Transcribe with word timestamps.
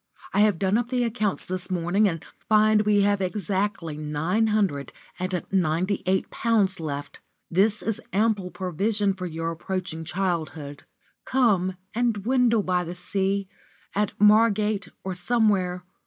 I 0.33 0.39
have 0.39 0.57
done 0.57 0.79
up 0.79 0.89
the 0.89 1.03
accounts 1.03 1.45
this 1.45 1.69
morning, 1.69 2.09
and 2.09 2.25
find 2.49 2.81
we 2.87 3.01
have 3.01 3.21
exactly 3.21 3.97
nine 3.97 4.47
hundred 4.47 4.91
and 5.19 5.43
ninety 5.51 6.01
eight 6.07 6.31
pounds 6.31 6.79
left. 6.79 7.19
This 7.51 7.83
is 7.83 8.01
ample 8.11 8.49
provision 8.49 9.13
for 9.13 9.27
your 9.27 9.51
approaching 9.51 10.03
childhood. 10.03 10.85
Come 11.23 11.75
and 11.93 12.13
dwindle 12.15 12.63
by 12.63 12.83
the 12.83 12.95
sea 12.95 13.47
at 13.93 14.19
Margate 14.19 14.87
or 15.03 15.13
somewhere. 15.13 15.83